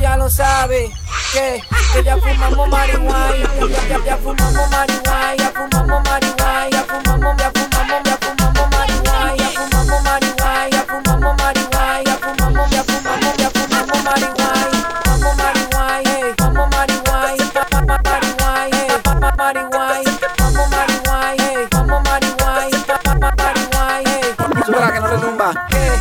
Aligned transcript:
ya 0.00 0.16
lo 0.16 0.28
sabe. 0.30 0.90
Que, 1.32 1.62
que 1.92 2.02
ya 2.04 2.16
fumamos 2.16 2.68
marihuana. 2.68 3.36
Ya, 3.68 3.88
ya, 3.88 3.98
ya 4.04 4.16
fumamos 4.16 4.70
marihuana. 4.70 5.34
Ya 5.36 5.50
fumamos 5.52 6.02
marihuana. 6.04 6.68
Ya 6.70 6.82
fumamos, 6.84 7.36
ya 7.36 7.50
fumamos, 7.50 8.02
ya 8.04 8.16
fumamos 8.16 8.70
marihuana. 8.70 9.36
Ya 9.36 9.48
fumamos 9.50 10.02
marihuana. 10.02 10.68
Ya 10.70 10.82
fumamos 10.86 11.36
marihuana. 11.36 12.02
Ya 12.04 12.16
fumamos, 12.18 12.70
ya 12.70 12.82
fumamos, 12.84 13.36
ya 13.36 13.50
fumamos 13.50 14.00
marihuana. 14.04 14.78
Fumamos 15.04 15.36
marihuana. 15.36 16.34
Fumamos 16.36 16.68
marihuana. 16.70 17.46
Pa, 17.66 17.80
marihuana. 18.00 18.96
pa, 19.02 19.14
marihuana. 19.36 20.10
Fumamos 20.36 20.70
marihuana. 20.70 21.68
Fumamos 21.70 22.02
marihuana. 22.08 22.76
Pa, 23.04 23.12
marihuana. 23.32 24.92
que 24.92 25.00
no 25.00 25.08
retumba. 25.08 25.48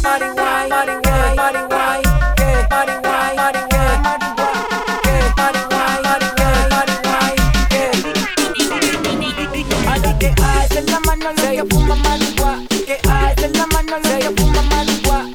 Marihuana, 0.04 0.35
que 10.34 10.42
alza 10.42 10.82
la 10.82 11.00
mano 11.02 11.30
que 11.36 11.64
marihuana, 11.64 12.68
que 12.70 13.00
la 13.50 13.68
mano 13.68 13.98
lo 13.98 14.02
que 14.04 14.62
marihuana, 14.70 15.32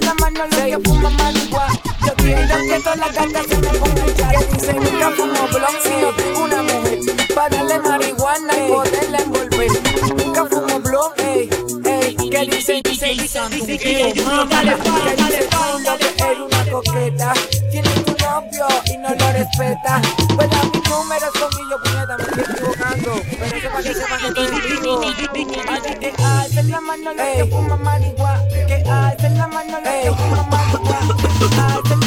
la 0.00 0.14
mano 0.14 0.44
que 0.50 0.78
marihuana. 0.78 1.80
Yo 2.06 2.14
quiero 2.16 2.56
que 2.68 2.80
todas 2.80 2.98
las 2.98 3.14
gatas 3.14 3.46
se 3.46 3.56
me 3.56 3.68
que 3.68 4.52
dicen 4.52 4.76
nunca 4.76 5.10
fumo 5.10 5.48
blon 5.48 5.76
si 5.82 5.90
no 6.00 6.12
tengo 6.14 6.44
una 6.44 6.62
mujer 6.62 6.98
para 7.34 7.56
darle 7.56 7.78
marihuana 7.80 8.52
y 8.54 8.68
poderla 8.68 9.18
envolver. 9.18 9.70
Nunca 10.16 10.44
fumo 10.46 10.80
blon, 10.80 11.12
ey, 11.18 11.50
ey, 11.84 12.30
que 12.30 12.40
dicen, 12.46 12.82
dicen, 12.82 13.16
dicen, 13.16 13.50
dicen 13.50 13.78
que 13.78 14.12
yo 14.14 14.44
dale 14.46 14.74
que 14.76 16.24
eres 16.24 16.38
una 16.40 16.70
coqueta. 16.70 17.32
Tienes 17.70 18.04
tu 18.04 18.12
novio 18.12 18.66
y 18.86 18.96
no 18.98 19.08
lo 19.08 19.32
respeta. 19.32 20.00
Pues 20.34 20.48
mis 20.72 20.90
números 20.90 21.30
para 23.76 23.88
que 23.88 23.94
sepan 23.94 24.18
que 24.20 24.28
estoy 24.28 24.46
en 24.46 24.62
vivo. 24.62 25.00
Así 25.68 25.94
que 25.98 26.22
alcen 26.22 26.70
la 26.70 26.80
mano 26.80 27.12
los 27.12 27.26
que 27.26 27.44
fuman 27.44 27.82
marihuana. 27.82 28.48
Que 28.48 28.90
alcen 28.90 29.38
la 29.38 29.48
mano 29.48 29.80
los 29.80 29.92
que 29.92 30.12
fuman 30.12 30.50
marihuana. 30.50 32.05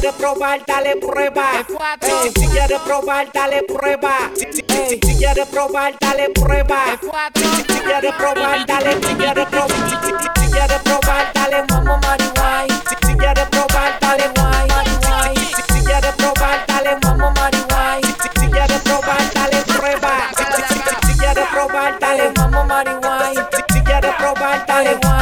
Quieres 0.00 0.16
probar, 0.16 0.60
dale 0.66 0.96
prueba. 0.96 1.42
cuatro. 1.76 2.22
Si, 2.22 2.48
quieres 2.48 2.80
probar, 2.80 3.30
dale 3.32 3.62
prueba. 3.64 4.12
Si, 4.34 4.46
si, 4.50 4.64
si, 4.66 4.98
si 5.02 5.18
quieres 5.18 5.46
probar, 5.48 5.94
dale 6.00 6.30
prueba. 6.30 6.98
Si, 7.34 7.44
si 7.44 7.80
quieres 7.80 8.14
probar, 8.14 8.66
dale, 8.66 8.92
si 8.94 9.14
quieres 9.14 9.46
probar, 9.48 9.70
si, 9.90 9.96
si, 9.96 10.12
si, 10.12 10.40
si 10.40 10.50
quieres 10.50 10.80
probar, 10.84 11.32
dale 11.34 11.64
Fumamos 11.68 12.00
marihuana. 12.00 12.80
Si, 12.88 13.06
si 13.06 13.14
quieres 13.14 13.48
probar, 13.50 13.98
dale 14.00 14.30
Marihuana. 14.36 15.34
Si, 15.34 15.44
si, 15.44 15.62
si 15.74 15.84
quieres 15.84 16.14
probar, 16.14 16.64
dale 16.66 16.96
Fumamos 17.02 17.34
marihuana. 17.34 18.00
Si, 18.00 18.12
si, 18.22 18.40
si 18.40 18.50
quieres 18.50 18.80
probar, 18.80 19.34
dale 19.34 19.62
prueba. 19.66 20.12
Si, 20.36 20.44
si, 20.44 20.62
si, 20.62 20.80
si, 20.80 21.12
si 21.12 21.18
quieres 21.18 21.48
probar, 21.52 21.98
dale 21.98 22.32
Fumamos 22.34 22.66
marihuana. 22.66 23.30
Si, 23.52 23.74
si 23.74 23.80
quieres 23.84 24.14
probar, 24.16 24.64
dale 24.66 24.94
Marihuana. 24.96 25.19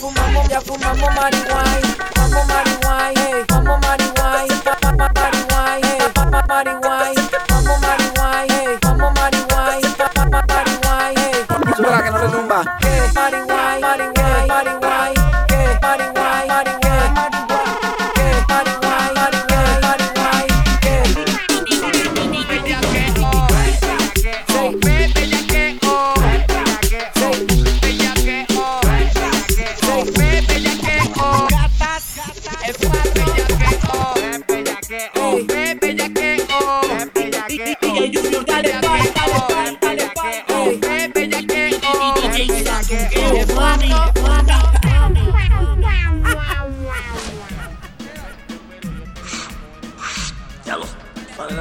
Fumamos, 0.00 0.48
ya 0.48 0.60
fumamos, 0.60 1.14
marihuana. 1.14 1.80
Fumamos 2.14 2.46
marihuana. 2.48 3.12
ey, 3.20 3.44
Fumamos 3.48 3.80
marihuana. 3.86 4.30
Marihuana. 4.30 5.82
ey, 5.90 6.12
pa, 6.14 6.24
pa, 6.30 6.42
marihuana. 6.48 7.22
Fumamos 7.48 7.80
marihuana. 7.80 8.44
ey, 8.46 8.78
Fumamos 8.82 9.12
marihuana. 9.20 9.60
Marihuana. 10.40 11.10
ey. 11.20 11.46
Súbela 11.76 12.02
que 12.02 12.10
no 12.10 12.18
retumba. 12.18 12.58
Que 12.80 13.09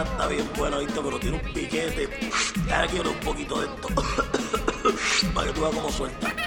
está 0.03 0.27
bien 0.27 0.49
bueno. 0.57 0.77
Pero 0.93 1.19
tiene 1.19 1.37
un 1.37 1.53
piquete. 1.53 2.09
Ya 2.67 2.87
quiero 2.87 3.11
un 3.11 3.19
poquito 3.19 3.61
de 3.61 3.67
esto. 3.67 3.87
Para 5.33 5.47
que 5.47 5.53
tú 5.53 5.61
veas 5.61 5.75
cómo 5.75 5.91
suelta. 5.91 6.38